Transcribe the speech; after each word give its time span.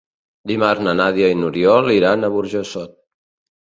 Dimarts 0.51 0.83
na 0.85 0.95
Nàdia 1.01 1.31
i 1.35 1.37
n'Oriol 1.43 1.95
iran 2.01 2.25
a 2.25 2.35
Burjassot. 2.39 3.01